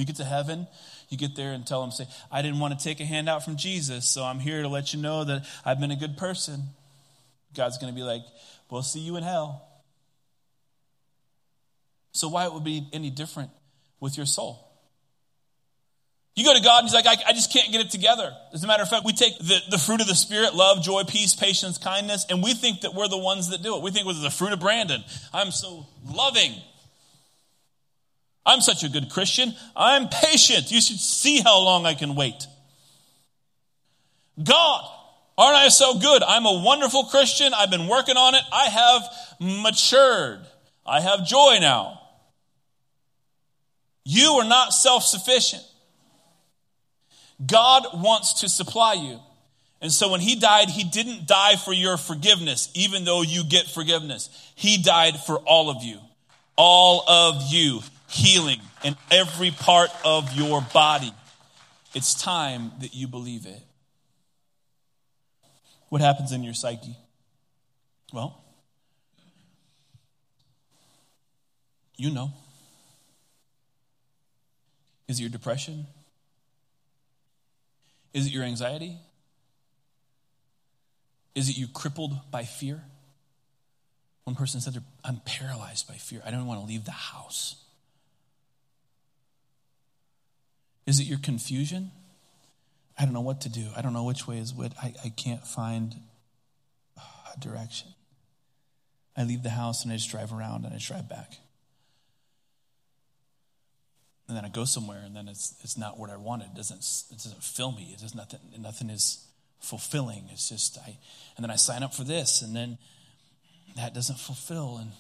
[0.01, 0.67] You get to heaven,
[1.11, 3.57] you get there and tell them, say, I didn't want to take a handout from
[3.57, 6.63] Jesus, so I'm here to let you know that I've been a good person.
[7.55, 8.23] God's going to be like,
[8.71, 9.69] we'll see you in hell.
[12.13, 13.51] So why it would be any different
[14.01, 14.67] with your soul?
[16.35, 18.33] You go to God and He's like, I, I, just can't get it together.
[18.55, 21.03] As a matter of fact, we take the, the fruit of the Spirit love, joy,
[21.05, 23.83] peace, patience, kindness and we think that we're the ones that do it.
[23.83, 25.05] We think we're the fruit of Brandon.
[25.35, 26.55] I'm so loving.
[28.45, 29.55] I'm such a good Christian.
[29.77, 30.71] I'm patient.
[30.71, 32.47] You should see how long I can wait.
[34.43, 34.85] God,
[35.37, 36.23] aren't I so good?
[36.23, 37.53] I'm a wonderful Christian.
[37.55, 38.43] I've been working on it.
[38.53, 39.03] I have
[39.41, 40.41] matured.
[40.87, 42.01] I have joy now.
[44.05, 45.63] You are not self sufficient.
[47.45, 49.21] God wants to supply you.
[49.81, 53.67] And so when he died, he didn't die for your forgiveness, even though you get
[53.67, 54.29] forgiveness.
[54.55, 55.99] He died for all of you.
[56.57, 57.81] All of you.
[58.11, 61.13] Healing in every part of your body.
[61.95, 63.63] It's time that you believe it.
[65.89, 66.97] What happens in your psyche?
[68.13, 68.43] Well,
[71.97, 72.33] you know.
[75.09, 75.87] Is it your depression?
[78.13, 78.97] Is it your anxiety?
[81.35, 82.83] Is it you crippled by fear?
[84.25, 86.23] One person said, I'm paralyzed by fear.
[86.25, 87.57] I don't want to leave the house.
[90.87, 91.93] Is it your confusion?
[92.99, 93.67] I don't know what to do.
[93.77, 94.73] I don't know which way is what.
[94.83, 95.95] I, I can't find
[96.99, 97.89] a direction.
[99.17, 101.33] I leave the house and I just drive around and I drive back.
[104.29, 106.51] And then I go somewhere and then it's, it's not what I wanted.
[106.53, 106.79] It doesn't,
[107.11, 107.91] it doesn't fill me.
[107.93, 109.27] It does nothing, nothing is
[109.61, 110.29] fulfilling.
[110.31, 110.97] It's just, I,
[111.37, 112.79] and then I sign up for this and then
[113.77, 114.79] that doesn't fulfill.
[114.79, 114.93] And,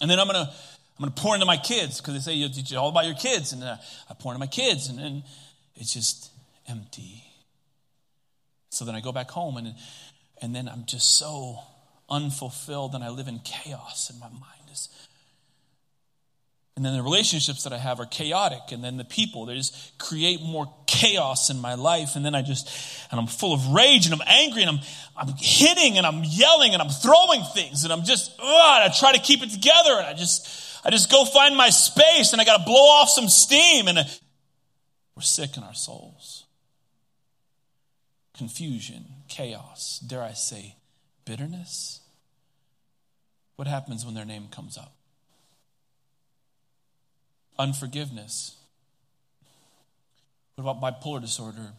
[0.00, 0.52] and then I'm going to,
[1.02, 3.16] I'm going to pour into my kids because they say you teach all about your
[3.16, 3.52] kids.
[3.52, 3.76] And uh,
[4.08, 5.24] I pour into my kids and then
[5.74, 6.30] it's just
[6.68, 7.24] empty.
[8.70, 9.74] So then I go back home and,
[10.40, 11.58] and then I'm just so
[12.08, 14.90] unfulfilled and I live in chaos and my mind is
[16.74, 18.72] and then the relationships that I have are chaotic.
[18.72, 22.16] And then the people, they just create more chaos in my life.
[22.16, 22.66] And then I just,
[23.10, 24.80] and I'm full of rage and I'm angry and I'm,
[25.14, 29.12] I'm hitting and I'm yelling and I'm throwing things and I'm just, ugh, I try
[29.12, 30.48] to keep it together and I just,
[30.84, 33.98] I just go find my space and I got to blow off some steam and
[35.14, 36.44] we're sick in our souls.
[38.36, 40.76] Confusion, chaos, dare I say,
[41.24, 42.00] bitterness.
[43.56, 44.92] What happens when their name comes up?
[47.58, 48.56] Unforgiveness.
[50.56, 51.74] What about bipolar disorder?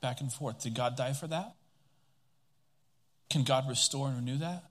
[0.00, 0.62] Back and forth.
[0.62, 1.54] Did God die for that?
[3.28, 4.67] Can God restore and renew that?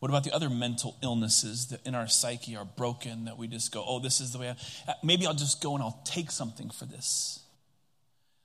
[0.00, 3.70] What about the other mental illnesses that in our psyche are broken that we just
[3.70, 6.30] go, oh, this is the way I, uh, maybe I'll just go and I'll take
[6.30, 7.40] something for this.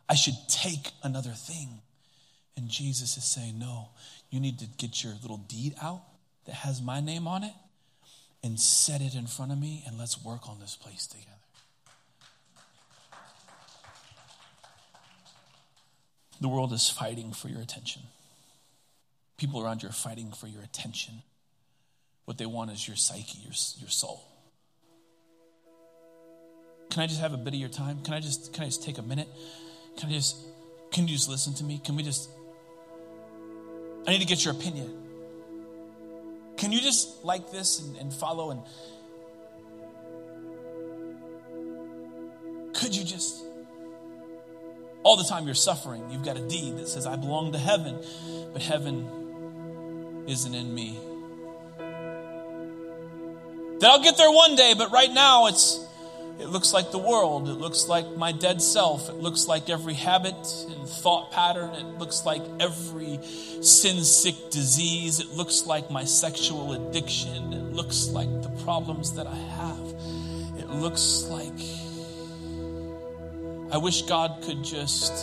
[0.09, 1.79] I should take another thing.
[2.57, 3.89] And Jesus is saying, no,
[4.29, 6.03] you need to get your little deed out
[6.45, 7.53] that has my name on it
[8.43, 11.31] and set it in front of me and let's work on this place together.
[16.41, 18.03] The world is fighting for your attention.
[19.37, 21.23] People around you are fighting for your attention.
[22.25, 24.23] What they want is your psyche, your, your soul.
[26.89, 28.01] Can I just have a bit of your time?
[28.03, 29.27] Can I just can I just take a minute?
[29.97, 30.37] Can I just
[30.91, 31.81] can you just listen to me?
[31.83, 32.29] Can we just
[34.07, 34.93] I need to get your opinion.
[36.57, 38.61] Can you just like this and, and follow and
[42.73, 43.43] could you just
[45.05, 48.03] all the time you're suffering, you've got a deed that says, I belong to heaven,
[48.51, 50.97] but heaven isn't in me.
[53.79, 55.85] That I'll get there one day, but right now it's
[56.39, 57.47] it looks like the world.
[57.47, 59.09] It looks like my dead self.
[59.09, 60.35] It looks like every habit
[60.69, 61.73] and thought pattern.
[61.73, 65.21] It looks like every sin sick disease.
[65.21, 67.53] It looks like my sexual addiction.
[67.53, 69.79] It looks like the problems that I have.
[70.59, 71.59] It looks like
[73.71, 75.13] I wish God could just,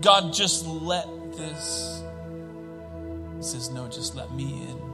[0.00, 2.02] God, just let this.
[3.36, 4.91] He says, No, just let me in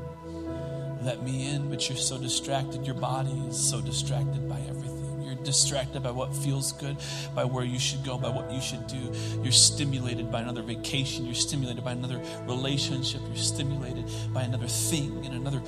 [1.03, 2.87] let me in, but you're so distracted.
[2.87, 5.23] Your body is so distracted by everything.
[5.23, 6.97] You're distracted by what feels good,
[7.35, 9.13] by where you should go, by what you should do.
[9.43, 11.27] You're stimulated by another vacation.
[11.27, 13.21] You're stimulated by another relationship.
[13.27, 15.63] You're stimulated by another thing and another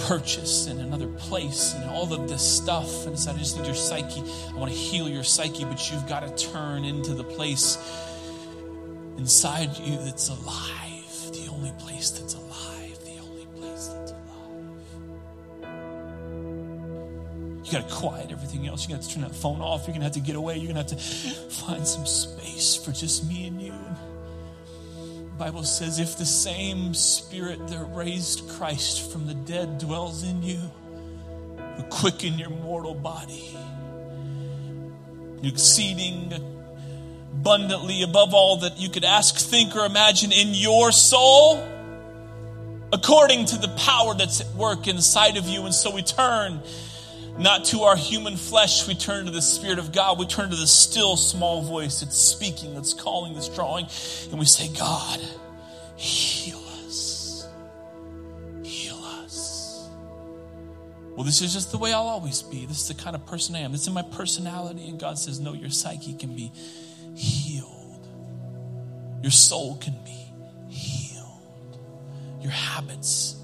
[0.00, 3.06] purchase and another place and all of this stuff.
[3.06, 4.22] And so I just need your psyche.
[4.50, 7.78] I want to heal your psyche, but you've got to turn into the place
[9.18, 12.47] inside you that's alive, the only place that's alive.
[17.68, 18.88] You got to quiet everything else.
[18.88, 19.82] You got to turn that phone off.
[19.82, 20.56] You're going to have to get away.
[20.56, 23.74] You're going to have to find some space for just me and you.
[24.94, 30.42] The Bible says if the same spirit that raised Christ from the dead dwells in
[30.42, 30.58] you,
[31.76, 33.54] you quicken your mortal body.
[35.42, 36.32] Exceeding
[37.34, 41.62] abundantly above all that you could ask, think, or imagine in your soul,
[42.94, 45.66] according to the power that's at work inside of you.
[45.66, 46.62] And so we turn
[47.38, 50.18] not to our human flesh, we turn to the Spirit of God.
[50.18, 53.86] We turn to the still small voice that's speaking, that's calling, that's drawing.
[54.30, 55.20] And we say, God,
[55.96, 57.46] heal us.
[58.64, 59.88] Heal us.
[61.14, 62.66] well, this is just the way I'll always be.
[62.66, 63.70] This is the kind of person I am.
[63.70, 64.88] This is my personality.
[64.88, 66.50] And God says, no, your psyche can be
[67.14, 68.08] healed.
[69.22, 70.32] Your soul can be
[70.68, 71.78] healed.
[72.40, 73.37] Your habits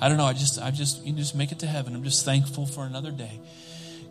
[0.00, 0.24] I don't know.
[0.24, 1.94] I just, I just, you just make it to heaven.
[1.94, 3.40] I'm just thankful for another day.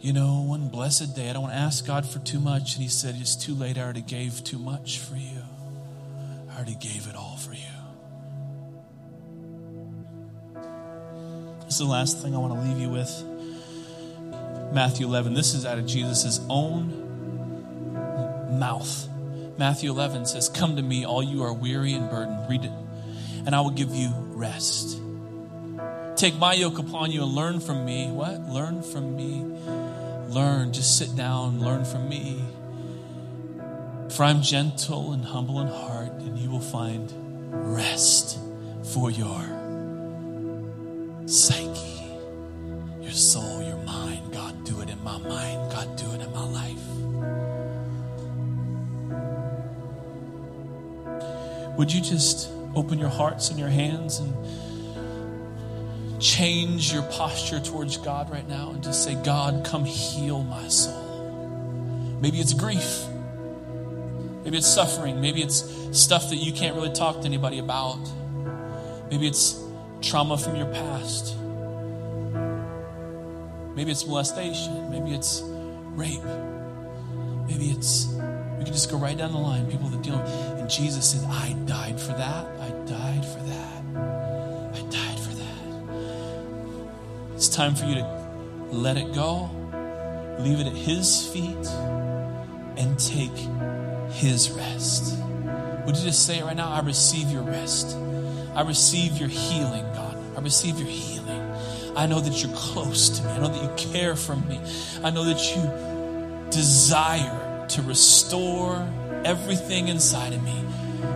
[0.01, 1.29] You know, one blessed day.
[1.29, 2.75] I don't want to ask God for too much.
[2.75, 3.77] And He said, It's too late.
[3.77, 5.41] I already gave too much for you.
[6.51, 7.59] I already gave it all for you.
[11.65, 14.73] This is the last thing I want to leave you with.
[14.73, 15.33] Matthew 11.
[15.33, 17.07] This is out of Jesus' own
[18.59, 19.07] mouth.
[19.57, 22.49] Matthew 11 says, Come to me, all you are weary and burdened.
[22.49, 22.71] Read it.
[23.45, 24.99] And I will give you rest.
[26.19, 28.11] Take my yoke upon you and learn from me.
[28.11, 28.41] What?
[28.49, 29.45] Learn from me.
[30.27, 30.73] Learn.
[30.73, 32.43] Just sit down, learn from me.
[34.09, 37.09] For I'm gentle and humble in heart, and you will find
[37.73, 38.37] rest
[38.91, 39.39] for your
[41.25, 42.11] psyche,
[42.99, 44.33] your soul, your mind.
[44.33, 45.71] God, do it in my mind.
[45.71, 46.85] God, do it in my life.
[51.77, 54.35] Would you just open your hearts and your hands and
[56.19, 62.17] change your posture towards God right now and just say, God, come heal my soul?
[62.21, 63.05] Maybe it's grief.
[64.43, 65.21] Maybe it's suffering.
[65.21, 67.99] Maybe it's stuff that you can't really talk to anybody about.
[69.09, 69.61] Maybe it's
[70.01, 71.35] trauma from your past.
[73.75, 74.89] Maybe it's molestation.
[74.91, 75.41] Maybe it's
[75.95, 76.23] rape.
[77.47, 79.69] Maybe it's, we can just go right down the line.
[79.71, 80.59] People that deal, with.
[80.59, 82.45] and Jesus said, I died for that.
[82.59, 83.48] I died for that.
[87.51, 88.05] Time for you to
[88.71, 89.49] let it go,
[90.39, 91.67] leave it at His feet,
[92.77, 93.35] and take
[94.13, 95.17] His rest.
[95.85, 96.69] Would you just say it right now?
[96.69, 97.97] I receive your rest.
[98.55, 100.15] I receive your healing, God.
[100.37, 101.41] I receive your healing.
[101.97, 103.31] I know that you're close to me.
[103.31, 104.61] I know that you care for me.
[105.03, 108.87] I know that you desire to restore
[109.25, 110.63] everything inside of me,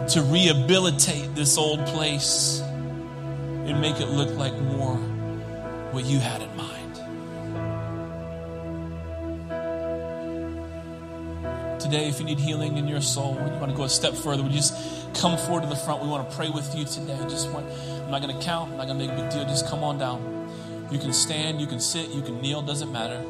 [0.09, 4.99] to rehabilitate this old place and make it look like more
[5.93, 6.95] what you had in mind.
[11.79, 14.41] Today, if you need healing in your soul, you want to go a step further,
[14.41, 14.73] would you just
[15.13, 16.01] come forward to the front?
[16.01, 17.17] We want to pray with you today.
[17.29, 19.43] Just want, I'm not going to count, I'm not going to make a big deal.
[19.45, 20.89] Just come on down.
[20.91, 23.21] You can stand, you can sit, you can kneel, doesn't matter.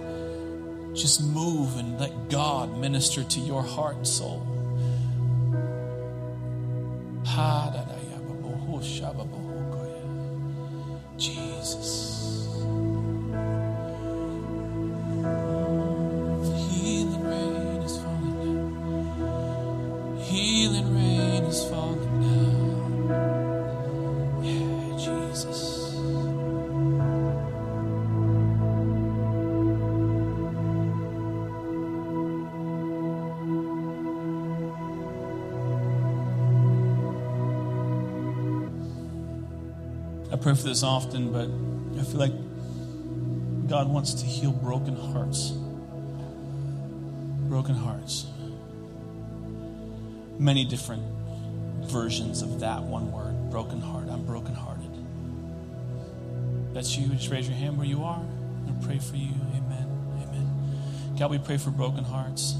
[0.94, 4.48] Just move and let God minister to your heart and soul.
[11.18, 12.43] Jesus.
[40.74, 41.48] This often, but
[42.00, 42.34] I feel like
[43.70, 45.52] God wants to heal broken hearts.
[47.48, 48.26] Broken hearts.
[50.40, 51.04] Many different
[51.84, 54.08] versions of that one word broken heart.
[54.10, 54.90] I'm brokenhearted.
[56.74, 57.10] That's you.
[57.10, 58.26] Just raise your hand where you are.
[58.66, 59.30] To pray for you.
[59.56, 59.88] Amen.
[60.24, 61.16] Amen.
[61.20, 62.56] God, we pray for broken hearts.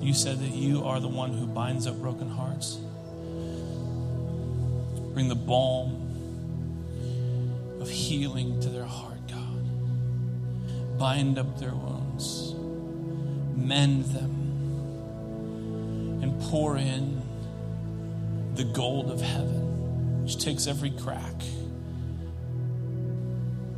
[0.00, 2.76] You said that you are the one who binds up broken hearts.
[5.14, 6.03] Bring the balm
[7.84, 10.98] of healing to their heart, God.
[10.98, 12.54] Bind up their wounds,
[13.54, 14.30] mend them,
[16.22, 17.20] and pour in
[18.54, 21.34] the gold of heaven, which takes every crack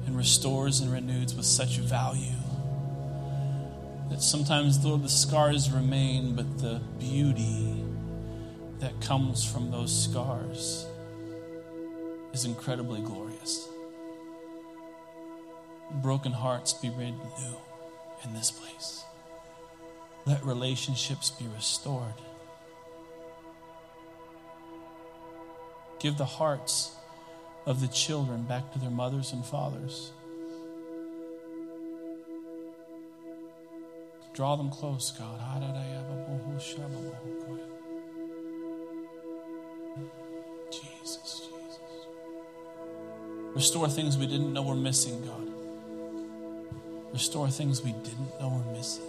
[0.07, 2.31] and restores and renews with such value
[4.09, 7.75] that sometimes, Lord, the scars remain, but the beauty
[8.79, 10.87] that comes from those scars
[12.33, 13.69] is incredibly glorious.
[15.91, 17.57] Broken hearts be made new
[18.25, 19.05] in this place.
[20.27, 22.15] Let relationships be restored.
[26.01, 26.95] Give the hearts
[27.65, 30.13] of the children back to their mothers and fathers.
[34.35, 35.41] Draw them close, God.
[40.71, 41.81] Jesus, Jesus.
[43.55, 45.46] Restore things we didn't know were missing, God.
[47.17, 49.05] Restore things we didn't know were missing.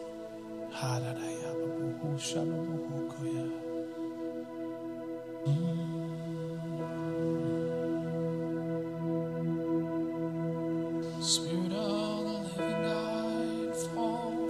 [11.20, 14.48] Spirit of the living God, fall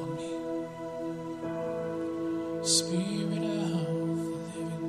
[0.00, 0.30] on me.
[2.66, 4.88] Spirit of the living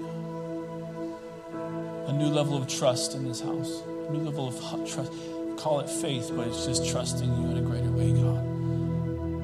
[2.02, 2.08] God.
[2.08, 3.84] A new level of trust in this house.
[4.08, 4.56] A new level of
[4.90, 5.12] trust
[5.60, 8.46] Call it faith, but it's just trusting you in a greater way, God.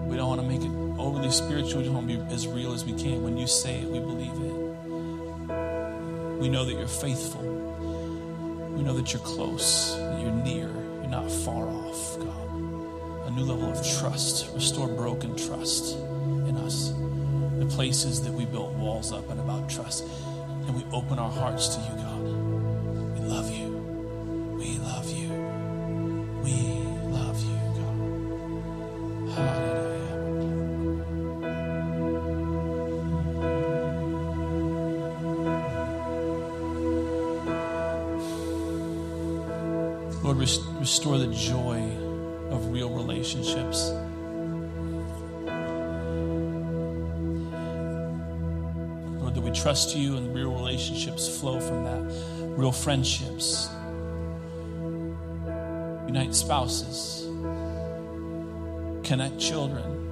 [0.07, 1.80] We don't want to make it overly spiritual.
[1.80, 3.22] We just want to be as real as we can.
[3.22, 4.53] When you say it, we believe it.
[6.39, 7.41] We know that you're faithful.
[7.41, 10.70] We know that you're close, that you're near,
[11.01, 12.49] you're not far off, God.
[13.28, 14.53] A new level of trust.
[14.55, 16.93] Restore broken trust in us.
[17.59, 20.05] The places that we built walls up and about trust.
[20.66, 22.44] And we open our hearts to you, God.
[40.36, 41.79] Lord, res- restore the joy
[42.49, 43.91] of real relationships.
[49.21, 52.57] Lord, that we trust you and real relationships flow from that.
[52.57, 53.69] Real friendships.
[56.05, 57.23] Unite spouses.
[59.07, 60.11] Connect children.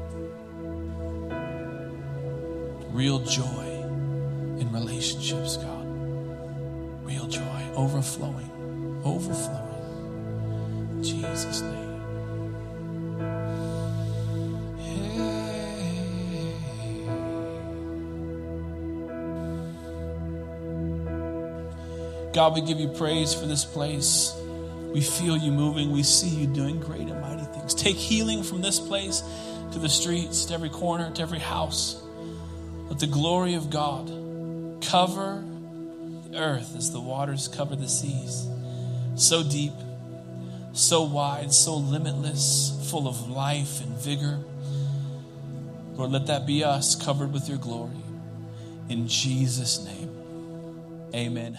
[2.94, 3.66] Real joy
[4.58, 5.86] in relationships, God.
[7.04, 9.63] Real joy, overflowing, overflowing.
[11.34, 11.84] Jesus' name.
[22.34, 24.36] God, we give you praise for this place.
[24.94, 25.92] We feel you moving.
[25.92, 27.74] We see you doing great and mighty things.
[27.74, 29.24] Take healing from this place
[29.72, 32.00] to the streets, to every corner, to every house.
[32.90, 34.08] Let the glory of God
[34.84, 35.44] cover
[36.30, 38.48] the earth as the waters cover the seas.
[39.16, 39.74] So deep,
[40.84, 44.40] so wide, so limitless, full of life and vigor.
[45.96, 47.92] Lord, let that be us covered with your glory.
[48.90, 50.12] In Jesus' name,
[51.16, 51.58] amen.